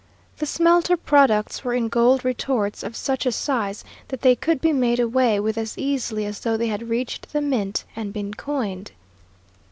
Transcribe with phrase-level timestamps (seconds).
[0.39, 4.73] These smelter products were in gold retorts of such a size that they could be
[4.73, 8.93] made away with as easily as though they had reached the mint and been coined.